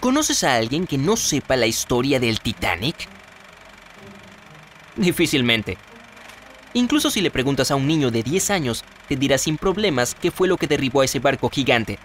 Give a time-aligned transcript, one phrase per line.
[0.00, 3.08] ¿Conoces a alguien que no sepa la historia del Titanic?
[4.94, 5.76] Difícilmente.
[6.74, 10.30] Incluso si le preguntas a un niño de 10 años, te dirá sin problemas qué
[10.30, 11.98] fue lo que derribó a ese barco gigante.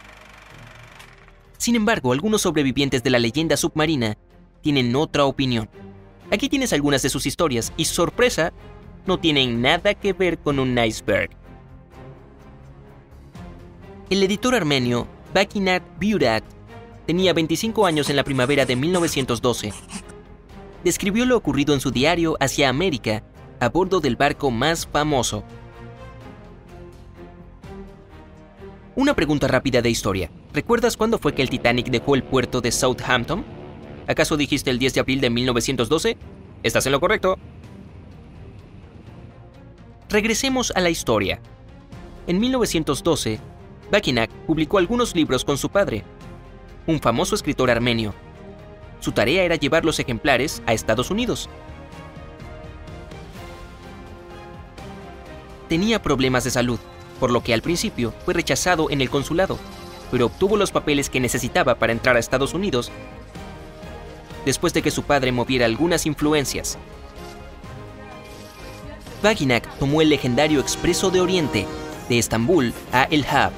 [1.60, 4.18] Sin embargo, algunos sobrevivientes de la leyenda submarina
[4.62, 5.70] tienen otra opinión.
[6.32, 8.54] Aquí tienes algunas de sus historias y sorpresa,
[9.06, 11.30] no tienen nada que ver con un iceberg.
[14.10, 16.44] El editor armenio Bakinat Burat
[17.06, 19.74] tenía 25 años en la primavera de 1912.
[20.84, 23.24] Describió lo ocurrido en su diario Hacia América
[23.60, 25.44] a bordo del barco más famoso.
[28.96, 30.30] Una pregunta rápida de historia.
[30.54, 33.44] ¿Recuerdas cuándo fue que el Titanic dejó el puerto de Southampton?
[34.08, 36.18] ¿Acaso dijiste el 10 de abril de 1912?
[36.62, 37.38] Estás en lo correcto.
[40.10, 41.40] Regresemos a la historia.
[42.28, 43.40] En 1912,
[43.92, 46.04] Bakinak publicó algunos libros con su padre,
[46.88, 48.14] un famoso escritor armenio.
[49.00, 51.50] Su tarea era llevar los ejemplares a Estados Unidos.
[55.70, 56.80] Tenía problemas de salud,
[57.20, 59.58] por lo que al principio fue rechazado en el consulado,
[60.12, 62.92] pero obtuvo los papeles que necesitaba para entrar a Estados Unidos
[64.46, 66.78] después de que su padre moviera algunas influencias.
[69.22, 71.66] Baginak tomó el legendario Expreso de Oriente
[72.10, 73.52] de Estambul a El Hab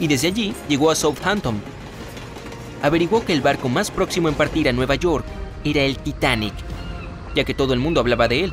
[0.00, 1.60] y desde allí llegó a Southampton.
[2.86, 5.26] Averiguó que el barco más próximo en partir a Nueva York
[5.64, 6.54] era el Titanic,
[7.34, 8.52] ya que todo el mundo hablaba de él.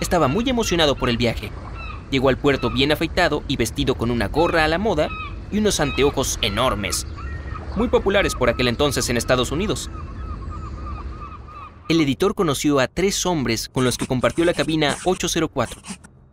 [0.00, 1.52] Estaba muy emocionado por el viaje.
[2.10, 5.10] Llegó al puerto bien afeitado y vestido con una gorra a la moda
[5.52, 7.06] y unos anteojos enormes,
[7.76, 9.90] muy populares por aquel entonces en Estados Unidos.
[11.90, 15.82] El editor conoció a tres hombres con los que compartió la cabina 804.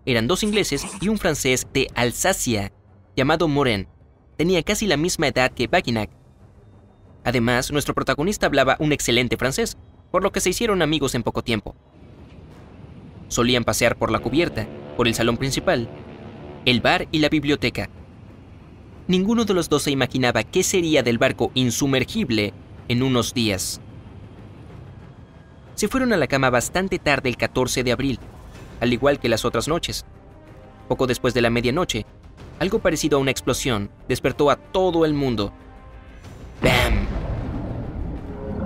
[0.06, 2.72] Eran dos ingleses y un francés de Alsacia,
[3.18, 3.90] llamado Morin.
[4.38, 6.10] Tenía casi la misma edad que Baginac.
[7.26, 9.76] Además, nuestro protagonista hablaba un excelente francés,
[10.12, 11.76] por lo que se hicieron amigos en poco tiempo.
[13.28, 15.90] Solían pasear por la cubierta, por el salón principal,
[16.64, 17.90] el bar y la biblioteca.
[19.08, 22.54] Ninguno de los dos se imaginaba qué sería del barco insumergible
[22.88, 23.82] en unos días
[25.76, 28.20] se fueron a la cama bastante tarde el 14 de abril,
[28.80, 30.06] al igual que las otras noches.
[30.88, 32.06] Poco después de la medianoche,
[32.60, 35.52] algo parecido a una explosión despertó a todo el mundo.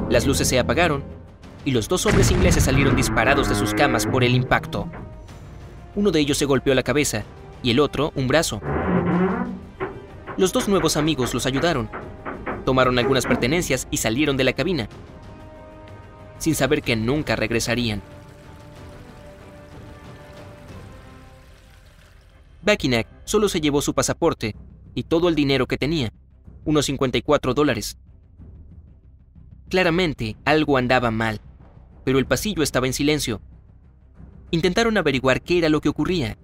[0.10, 1.04] Las luces se apagaron
[1.66, 4.90] y los dos hombres ingleses salieron disparados de sus camas por el impacto.
[5.94, 7.24] Uno de ellos se golpeó la cabeza
[7.62, 8.60] y el otro un brazo.
[10.36, 11.92] Los dos nuevos amigos los ayudaron.
[12.66, 14.90] Tomaron algunas pertenencias y salieron de la cabina,
[16.40, 18.02] sin saber que nunca regresarían.
[22.64, 24.56] Bakinak solo se llevó su pasaporte
[24.96, 26.12] y todo el dinero que tenía,
[26.66, 27.98] unos 54 dólares.
[29.70, 31.42] Claramente algo andaba mal,
[32.04, 33.40] pero el pasillo estaba en silencio.
[34.52, 36.38] Intentaron averiguar qué era lo que ocurría.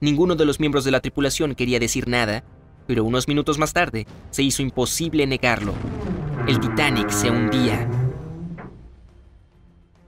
[0.00, 2.44] Ninguno de los miembros de la tripulación quería decir nada,
[2.86, 5.74] pero unos minutos más tarde se hizo imposible negarlo.
[6.46, 7.88] El Titanic se hundía.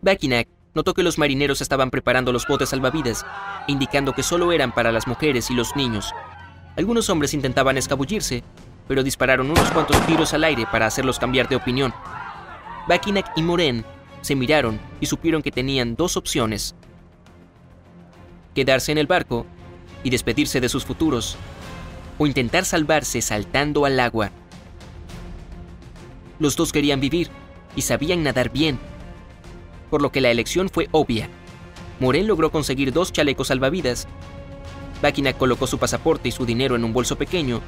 [0.00, 3.26] Bakinak notó que los marineros estaban preparando los botes salvavidas,
[3.66, 6.12] indicando que solo eran para las mujeres y los niños.
[6.76, 8.42] Algunos hombres intentaban escabullirse,
[8.92, 11.94] pero dispararon unos cuantos tiros al aire para hacerlos cambiar de opinión.
[12.86, 13.86] Bakinak y Moren
[14.20, 16.74] se miraron y supieron que tenían dos opciones.
[18.54, 19.46] Quedarse en el barco
[20.04, 21.38] y despedirse de sus futuros,
[22.18, 24.30] o intentar salvarse saltando al agua.
[26.38, 27.30] Los dos querían vivir
[27.74, 28.78] y sabían nadar bien
[29.88, 31.30] por lo que la elección fue obvia.
[31.98, 34.06] Morel logró conseguir dos chalecos salvavidas.
[35.00, 37.62] Bakinak colocó su pasaporte y su dinero en un bolso pequeño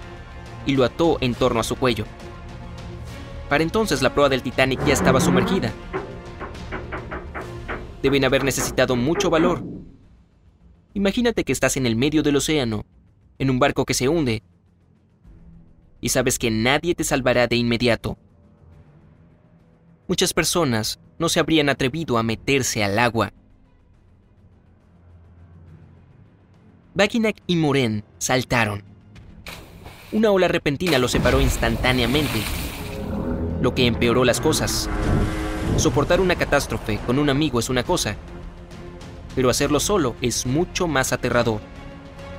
[0.66, 2.04] y lo ató en torno a su cuello.
[3.48, 5.72] Para entonces la proa del Titanic ya estaba sumergida.
[8.02, 9.62] Deben haber necesitado mucho valor.
[10.94, 12.84] Imagínate que estás en el medio del océano,
[13.38, 14.42] en un barco que se hunde,
[16.00, 18.18] y sabes que nadie te salvará de inmediato.
[20.06, 23.32] Muchas personas no se habrían atrevido a meterse al agua.
[26.94, 28.93] Bakinak y Moren saltaron.
[30.14, 32.40] Una ola repentina los separó instantáneamente,
[33.60, 34.88] lo que empeoró las cosas.
[35.76, 38.14] Soportar una catástrofe con un amigo es una cosa,
[39.34, 41.60] pero hacerlo solo es mucho más aterrador.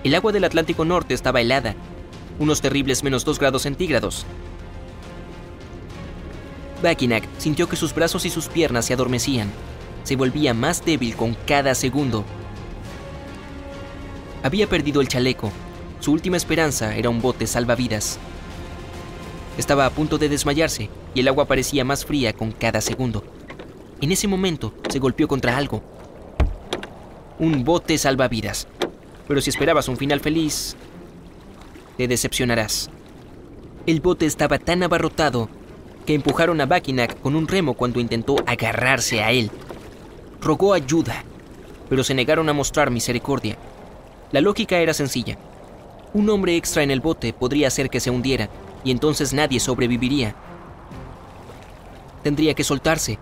[0.06, 1.75] El agua del Atlántico Norte estaba helada,
[2.39, 4.25] unos terribles menos 2 grados centígrados,
[6.81, 9.51] Bakinak sintió que sus brazos y sus piernas se adormecían.
[10.04, 12.24] Se volvía más débil con cada segundo.
[14.44, 15.51] Había perdido el chaleco.
[16.06, 18.19] Su última esperanza era un bote salvavidas.
[19.57, 23.24] Estaba a punto de desmayarse y el agua parecía más fría con cada segundo.
[24.02, 25.81] En ese momento se golpeó contra algo.
[27.40, 28.68] Un bote salvavidas.
[29.28, 30.75] Pero si esperabas un final feliz,
[31.98, 32.92] te decepcionarás.
[33.88, 35.50] El bote estaba tan abarrotado
[36.06, 39.50] que empujaron a Bakinak con un remo cuando intentó agarrarse a él.
[40.40, 41.24] Rogó ayuda,
[41.90, 43.57] pero se negaron a mostrar misericordia.
[44.31, 45.40] La lógica era sencilla.
[46.15, 48.50] Un hombre extra en el bote podría hacer que se hundiera
[48.85, 50.33] y entonces nadie sobreviviría.
[52.23, 53.19] Tendría que soltarse.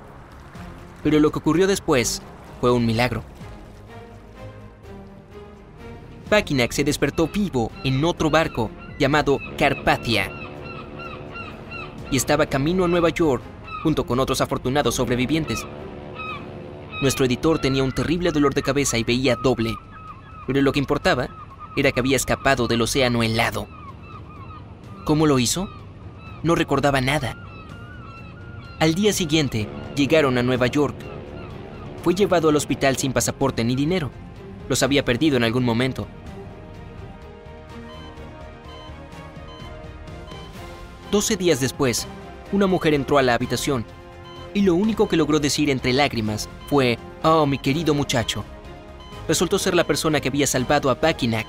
[1.01, 2.21] Pero lo que ocurrió después
[2.61, 3.23] fue un milagro.
[6.29, 8.69] Bakinak se despertó vivo en otro barco
[8.99, 10.31] llamado Carpathia
[12.11, 13.41] y estaba camino a Nueva York
[13.81, 15.65] junto con otros afortunados sobrevivientes.
[17.01, 19.73] Nuestro editor tenía un terrible dolor de cabeza y veía doble,
[20.45, 21.42] pero lo que importaba
[21.75, 23.67] era que había escapado del océano helado.
[25.05, 25.69] ¿Cómo lo hizo?
[26.43, 27.37] No recordaba nada.
[28.79, 30.95] Al día siguiente, llegaron a Nueva York.
[32.03, 34.11] Fue llevado al hospital sin pasaporte ni dinero.
[34.67, 36.07] Los había perdido en algún momento.
[41.11, 42.07] Doce días después,
[42.51, 43.85] una mujer entró a la habitación
[44.53, 48.43] y lo único que logró decir entre lágrimas fue, Oh, mi querido muchacho.
[49.27, 51.47] Resultó ser la persona que había salvado a Bakinak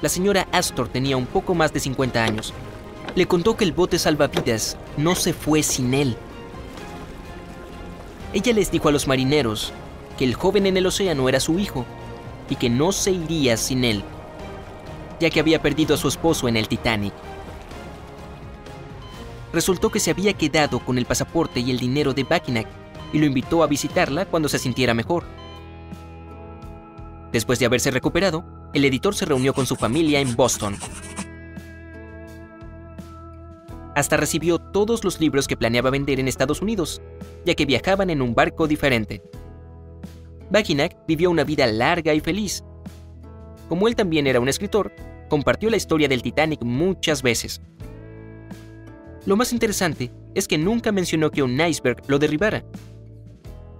[0.00, 2.52] la señora Astor tenía un poco más de 50 años.
[3.14, 6.16] Le contó que el bote salvavidas no se fue sin él.
[8.32, 9.72] Ella les dijo a los marineros
[10.16, 11.84] que el joven en el océano era su hijo
[12.48, 14.04] y que no se iría sin él,
[15.18, 17.14] ya que había perdido a su esposo en el Titanic.
[19.52, 22.68] Resultó que se había quedado con el pasaporte y el dinero de Bakinak
[23.12, 25.24] y lo invitó a visitarla cuando se sintiera mejor.
[27.32, 30.76] Después de haberse recuperado, el editor se reunió con su familia en Boston.
[33.94, 37.02] Hasta recibió todos los libros que planeaba vender en Estados Unidos,
[37.44, 39.22] ya que viajaban en un barco diferente.
[40.50, 42.62] Bakinak vivió una vida larga y feliz.
[43.68, 44.92] Como él también era un escritor,
[45.28, 47.60] compartió la historia del Titanic muchas veces.
[49.26, 52.64] Lo más interesante es que nunca mencionó que un iceberg lo derribara.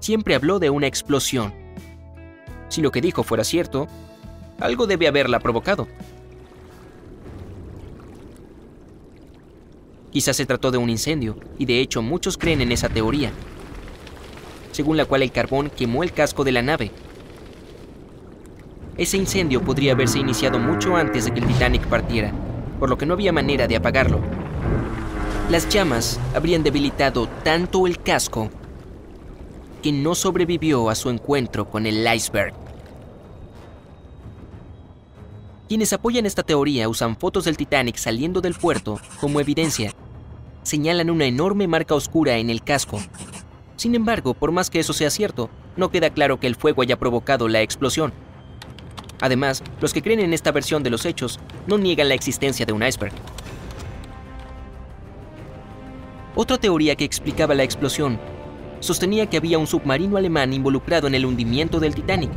[0.00, 1.54] Siempre habló de una explosión.
[2.68, 3.86] Si lo que dijo fuera cierto,
[4.60, 5.86] algo debe haberla provocado.
[10.10, 13.30] Quizás se trató de un incendio, y de hecho muchos creen en esa teoría,
[14.72, 16.90] según la cual el carbón quemó el casco de la nave.
[18.96, 22.32] Ese incendio podría haberse iniciado mucho antes de que el Titanic partiera,
[22.80, 24.20] por lo que no había manera de apagarlo.
[25.50, 28.50] Las llamas habrían debilitado tanto el casco
[29.82, 32.67] que no sobrevivió a su encuentro con el iceberg.
[35.68, 39.92] Quienes apoyan esta teoría usan fotos del Titanic saliendo del puerto como evidencia.
[40.62, 42.98] Señalan una enorme marca oscura en el casco.
[43.76, 46.98] Sin embargo, por más que eso sea cierto, no queda claro que el fuego haya
[46.98, 48.14] provocado la explosión.
[49.20, 52.72] Además, los que creen en esta versión de los hechos no niegan la existencia de
[52.72, 53.12] un iceberg.
[56.34, 58.18] Otra teoría que explicaba la explosión
[58.80, 62.30] sostenía que había un submarino alemán involucrado en el hundimiento del Titanic.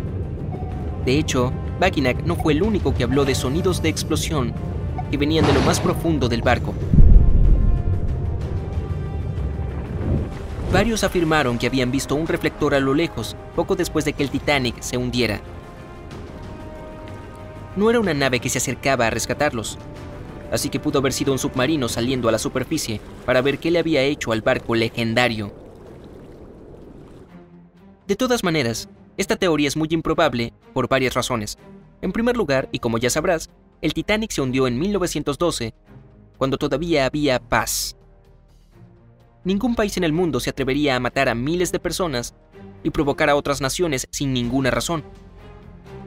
[1.05, 4.53] De hecho, Bakinak no fue el único que habló de sonidos de explosión
[5.09, 6.75] que venían de lo más profundo del barco.
[10.71, 14.29] Varios afirmaron que habían visto un reflector a lo lejos poco después de que el
[14.29, 15.41] Titanic se hundiera.
[17.75, 19.79] No era una nave que se acercaba a rescatarlos,
[20.51, 23.79] así que pudo haber sido un submarino saliendo a la superficie para ver qué le
[23.79, 25.51] había hecho al barco legendario.
[28.05, 31.57] De todas maneras, esta teoría es muy improbable por varias razones.
[32.01, 33.49] En primer lugar, y como ya sabrás,
[33.81, 35.73] el Titanic se hundió en 1912,
[36.37, 37.95] cuando todavía había paz.
[39.43, 42.35] Ningún país en el mundo se atrevería a matar a miles de personas
[42.83, 45.03] y provocar a otras naciones sin ninguna razón.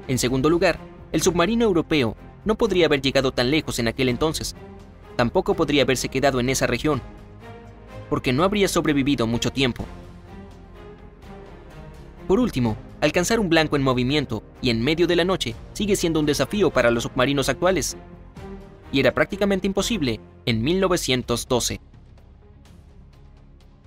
[0.08, 0.78] En segundo lugar,
[1.12, 4.54] el submarino europeo no podría haber llegado tan lejos en aquel entonces.
[5.16, 7.00] Tampoco podría haberse quedado en esa región,
[8.08, 9.84] porque no habría sobrevivido mucho tiempo.
[12.26, 16.21] Por último, alcanzar un blanco en movimiento y en medio de la noche sigue siendo
[16.21, 17.97] un desafío para los submarinos actuales.
[18.93, 21.81] Y era prácticamente imposible en 1912.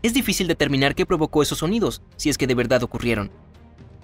[0.04, 3.32] Es difícil determinar qué provocó esos sonidos, si es que de verdad ocurrieron.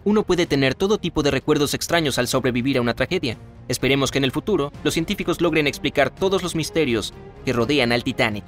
[0.05, 3.37] Uno puede tener todo tipo de recuerdos extraños al sobrevivir a una tragedia.
[3.67, 7.13] Esperemos que en el futuro los científicos logren explicar todos los misterios
[7.45, 8.45] que rodean al Titanic.